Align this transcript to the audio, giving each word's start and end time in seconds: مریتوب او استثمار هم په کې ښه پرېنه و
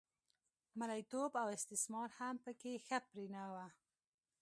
مریتوب 0.79 1.31
او 1.41 1.47
استثمار 1.57 2.09
هم 2.19 2.35
په 2.45 2.51
کې 2.59 2.73
ښه 2.85 2.97
پرېنه 3.07 3.43
و 3.53 3.55